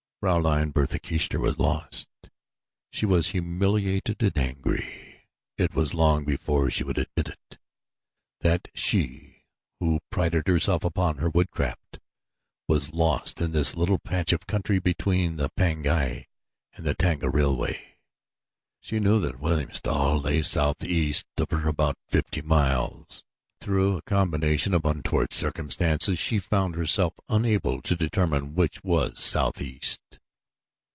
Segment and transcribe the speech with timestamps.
[0.23, 2.07] Fraulein Bertha Kircher was lost.
[2.91, 5.23] She was humiliated and angry
[5.57, 7.57] it was long before she would admit it,
[8.41, 9.45] that she,
[9.79, 11.97] who prided herself upon her woodcraft,
[12.67, 16.27] was lost in this little patch of country between the Pangani
[16.75, 17.95] and the Tanga railway.
[18.79, 24.73] She knew that Wilhelmstal lay southeast of her about fifty miles; but, through a combination
[24.73, 29.99] of untoward circumstances, she found herself unable to determine which was southeast.